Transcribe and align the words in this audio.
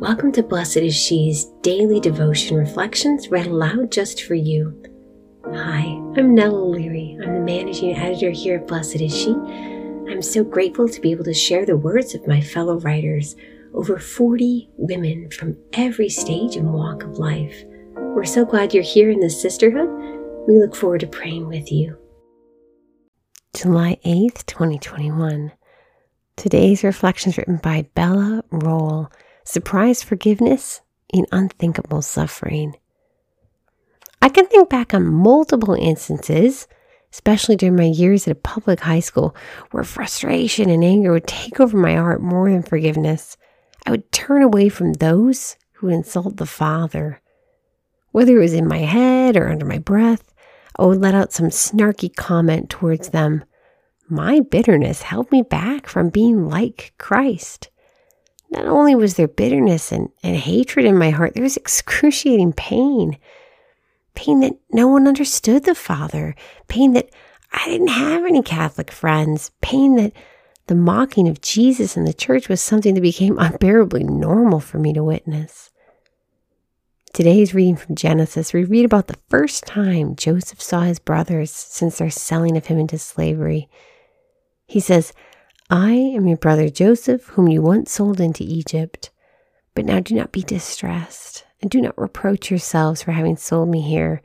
Welcome 0.00 0.32
to 0.32 0.42
Blessed 0.42 0.78
is 0.78 0.96
She's 0.96 1.44
daily 1.60 2.00
devotion 2.00 2.56
reflections 2.56 3.28
read 3.28 3.48
aloud 3.48 3.92
just 3.92 4.22
for 4.22 4.34
you. 4.34 4.82
Hi, 5.44 5.82
I'm 6.16 6.34
Nell 6.34 6.56
O'Leary. 6.56 7.18
I'm 7.22 7.34
the 7.34 7.40
managing 7.40 7.94
editor 7.94 8.30
here 8.30 8.60
at 8.60 8.66
Blessed 8.66 9.02
is 9.02 9.14
She. 9.14 9.32
I'm 10.08 10.22
so 10.22 10.42
grateful 10.42 10.88
to 10.88 11.00
be 11.02 11.10
able 11.10 11.24
to 11.24 11.34
share 11.34 11.66
the 11.66 11.76
words 11.76 12.14
of 12.14 12.26
my 12.26 12.40
fellow 12.40 12.80
writers, 12.80 13.36
over 13.74 13.98
40 13.98 14.70
women 14.78 15.30
from 15.32 15.54
every 15.74 16.08
stage 16.08 16.56
and 16.56 16.72
walk 16.72 17.02
of 17.02 17.18
life. 17.18 17.62
We're 17.94 18.24
so 18.24 18.46
glad 18.46 18.72
you're 18.72 18.82
here 18.82 19.10
in 19.10 19.20
this 19.20 19.38
sisterhood. 19.38 19.90
We 20.48 20.58
look 20.58 20.74
forward 20.74 21.00
to 21.00 21.08
praying 21.08 21.46
with 21.46 21.70
you. 21.70 21.98
July 23.52 23.98
8th, 24.06 24.46
2021. 24.46 25.52
Today's 26.36 26.84
reflections 26.84 27.36
written 27.36 27.58
by 27.58 27.82
Bella 27.94 28.42
Roll 28.50 29.10
surprise 29.50 30.00
forgiveness 30.00 30.80
in 31.12 31.26
unthinkable 31.32 32.02
suffering. 32.02 32.76
I 34.22 34.28
can 34.28 34.46
think 34.46 34.68
back 34.68 34.94
on 34.94 35.04
multiple 35.04 35.74
instances, 35.74 36.68
especially 37.12 37.56
during 37.56 37.74
my 37.74 37.84
years 37.84 38.28
at 38.28 38.32
a 38.32 38.36
public 38.36 38.78
high 38.78 39.00
school, 39.00 39.34
where 39.72 39.82
frustration 39.82 40.70
and 40.70 40.84
anger 40.84 41.10
would 41.10 41.26
take 41.26 41.58
over 41.58 41.76
my 41.76 41.96
heart 41.96 42.22
more 42.22 42.48
than 42.48 42.62
forgiveness. 42.62 43.36
I 43.84 43.90
would 43.90 44.12
turn 44.12 44.42
away 44.42 44.68
from 44.68 44.92
those 44.92 45.56
who 45.72 45.88
would 45.88 45.96
insult 45.96 46.36
the 46.36 46.46
Father. 46.46 47.20
Whether 48.12 48.36
it 48.36 48.42
was 48.42 48.54
in 48.54 48.68
my 48.68 48.78
head 48.78 49.36
or 49.36 49.48
under 49.48 49.66
my 49.66 49.78
breath, 49.78 50.32
I 50.78 50.84
would 50.84 51.00
let 51.00 51.16
out 51.16 51.32
some 51.32 51.48
snarky 51.48 52.14
comment 52.14 52.70
towards 52.70 53.08
them. 53.08 53.42
My 54.08 54.38
bitterness 54.38 55.02
held 55.02 55.32
me 55.32 55.42
back 55.42 55.88
from 55.88 56.10
being 56.10 56.48
like 56.48 56.92
Christ. 56.98 57.69
Not 58.50 58.66
only 58.66 58.94
was 58.94 59.14
there 59.14 59.28
bitterness 59.28 59.92
and, 59.92 60.10
and 60.22 60.36
hatred 60.36 60.84
in 60.84 60.98
my 60.98 61.10
heart, 61.10 61.34
there 61.34 61.42
was 61.42 61.56
excruciating 61.56 62.52
pain. 62.54 63.16
Pain 64.14 64.40
that 64.40 64.56
no 64.72 64.88
one 64.88 65.06
understood 65.06 65.64
the 65.64 65.74
Father, 65.74 66.34
pain 66.66 66.92
that 66.94 67.10
I 67.52 67.66
didn't 67.66 67.88
have 67.88 68.24
any 68.24 68.42
Catholic 68.42 68.90
friends, 68.90 69.52
pain 69.60 69.96
that 69.96 70.12
the 70.66 70.74
mocking 70.74 71.28
of 71.28 71.40
Jesus 71.40 71.96
in 71.96 72.04
the 72.04 72.12
church 72.12 72.48
was 72.48 72.60
something 72.60 72.94
that 72.94 73.00
became 73.00 73.38
unbearably 73.40 74.04
normal 74.04 74.60
for 74.60 74.78
me 74.78 74.92
to 74.92 75.04
witness. 75.04 75.70
Today's 77.12 77.54
reading 77.54 77.74
from 77.74 77.96
Genesis, 77.96 78.52
we 78.52 78.62
read 78.62 78.84
about 78.84 79.08
the 79.08 79.18
first 79.28 79.64
time 79.64 80.14
Joseph 80.14 80.62
saw 80.62 80.82
his 80.82 81.00
brothers 81.00 81.50
since 81.50 81.98
their 81.98 82.10
selling 82.10 82.56
of 82.56 82.66
him 82.66 82.78
into 82.78 82.98
slavery. 82.98 83.68
He 84.66 84.78
says, 84.78 85.12
I 85.72 85.92
am 85.92 86.26
your 86.26 86.36
brother 86.36 86.68
Joseph, 86.68 87.26
whom 87.28 87.46
you 87.46 87.62
once 87.62 87.92
sold 87.92 88.18
into 88.18 88.42
Egypt. 88.42 89.10
But 89.76 89.84
now 89.84 90.00
do 90.00 90.16
not 90.16 90.32
be 90.32 90.42
distressed, 90.42 91.44
and 91.62 91.70
do 91.70 91.80
not 91.80 91.96
reproach 91.96 92.50
yourselves 92.50 93.04
for 93.04 93.12
having 93.12 93.36
sold 93.36 93.68
me 93.68 93.80
here. 93.80 94.20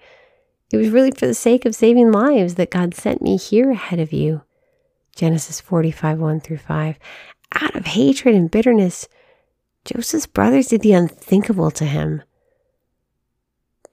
It 0.71 0.77
was 0.77 0.89
really 0.89 1.11
for 1.11 1.27
the 1.27 1.35
sake 1.35 1.65
of 1.65 1.75
saving 1.75 2.11
lives 2.11 2.55
that 2.55 2.71
God 2.71 2.95
sent 2.95 3.21
me 3.21 3.37
here 3.37 3.69
ahead 3.69 3.99
of 3.99 4.11
you. 4.11 4.41
Genesis 5.15 5.61
45 5.61 6.19
1 6.19 6.39
through 6.39 6.57
5. 6.57 6.97
Out 7.61 7.75
of 7.75 7.85
hatred 7.85 8.33
and 8.33 8.49
bitterness, 8.49 9.07
Joseph's 9.85 10.25
brothers 10.25 10.69
did 10.69 10.81
the 10.81 10.93
unthinkable 10.93 11.69
to 11.69 11.85
him. 11.85 12.23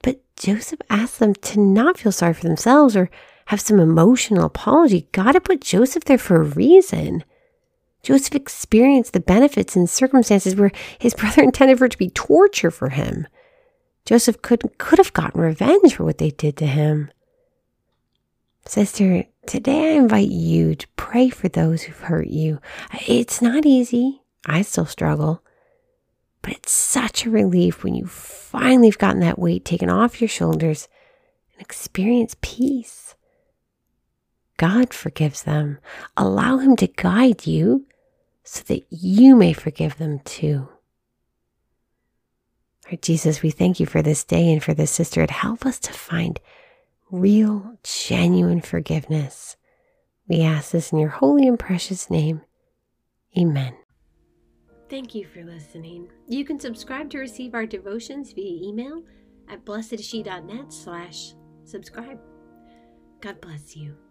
But 0.01 0.21
Joseph 0.35 0.81
asked 0.89 1.19
them 1.19 1.35
to 1.35 1.59
not 1.59 1.99
feel 1.99 2.11
sorry 2.11 2.33
for 2.33 2.47
themselves 2.47 2.95
or 2.95 3.11
have 3.45 3.61
some 3.61 3.79
emotional 3.79 4.43
apology. 4.43 5.07
God 5.11 5.35
had 5.35 5.43
put 5.43 5.61
Joseph 5.61 6.05
there 6.05 6.17
for 6.17 6.37
a 6.37 6.43
reason. 6.43 7.23
Joseph 8.03 8.35
experienced 8.35 9.13
the 9.13 9.21
benefits 9.21 9.77
in 9.77 9.87
circumstances 9.87 10.55
where 10.55 10.71
his 10.99 11.13
brother 11.13 11.41
intended 11.43 11.79
for 11.79 11.85
it 11.85 11.91
to 11.93 11.97
be 11.97 12.09
torture 12.09 12.69
for 12.69 12.89
him. 12.89 13.27
Joseph 14.05 14.41
could, 14.41 14.77
could 14.77 14.97
have 14.97 15.13
gotten 15.13 15.39
revenge 15.39 15.95
for 15.95 16.03
what 16.03 16.17
they 16.17 16.29
did 16.29 16.57
to 16.57 16.67
him. 16.67 17.09
Sister, 18.65 19.25
today 19.45 19.93
I 19.93 19.97
invite 19.97 20.29
you 20.29 20.75
to 20.75 20.87
pray 20.97 21.29
for 21.29 21.47
those 21.47 21.83
who've 21.83 21.97
hurt 21.97 22.27
you. 22.27 22.59
It's 23.07 23.41
not 23.41 23.65
easy. 23.65 24.21
I 24.45 24.61
still 24.61 24.85
struggle. 24.85 25.41
But 26.41 26.53
it's 26.53 26.71
such 26.73 27.25
a 27.25 27.29
relief 27.29 27.83
when 27.85 27.95
you 27.95 28.05
finally 28.05 28.87
have 28.87 28.97
gotten 28.97 29.21
that 29.21 29.39
weight 29.39 29.63
taken 29.63 29.89
off 29.89 30.19
your 30.19 30.27
shoulders 30.27 30.89
and 31.53 31.61
experience 31.61 32.35
peace. 32.41 33.15
God 34.57 34.93
forgives 34.93 35.43
them. 35.43 35.77
Allow 36.17 36.57
Him 36.57 36.75
to 36.77 36.87
guide 36.87 37.47
you 37.47 37.85
so 38.43 38.61
that 38.63 38.85
you 38.89 39.35
may 39.35 39.53
forgive 39.53 39.97
them 39.97 40.19
too. 40.19 40.67
Lord 42.85 43.01
Jesus, 43.01 43.41
we 43.41 43.49
thank 43.49 43.79
you 43.79 43.85
for 43.85 44.01
this 44.01 44.23
day 44.23 44.51
and 44.51 44.61
for 44.61 44.73
this 44.73 44.91
sisterhood. 44.91 45.31
Help 45.31 45.65
us 45.65 45.79
to 45.79 45.93
find 45.93 46.39
real, 47.09 47.77
genuine 47.83 48.61
forgiveness. 48.61 49.55
We 50.27 50.41
ask 50.41 50.71
this 50.71 50.91
in 50.91 50.99
your 50.99 51.09
holy 51.09 51.47
and 51.47 51.57
precious 51.57 52.09
name. 52.09 52.41
Amen. 53.37 53.75
Thank 54.89 55.15
you 55.15 55.25
for 55.25 55.43
listening. 55.43 56.09
You 56.27 56.45
can 56.45 56.59
subscribe 56.59 57.09
to 57.11 57.19
receive 57.19 57.55
our 57.55 57.65
devotions 57.65 58.31
via 58.33 58.67
email 58.67 59.03
at 59.49 59.65
blessedshe.net 59.65 60.71
slash 60.71 61.33
subscribe. 61.63 62.19
God 63.21 63.39
bless 63.41 63.75
you. 63.75 64.02